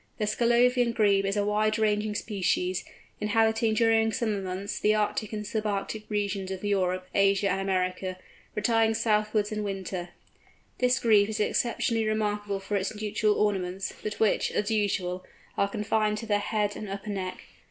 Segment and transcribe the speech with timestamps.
[0.17, 2.83] The Sclavonian Grebe is a wide ranging species,
[3.19, 8.17] inhabiting during summer the Arctic and sub Arctic regions of Europe, Asia, and America,
[8.55, 10.09] retiring southwards in winter.
[10.79, 15.23] This Grebe is exceptionally remarkable for its nuptial ornaments, but which, as usual,
[15.55, 17.43] are confined to the head and upper neck.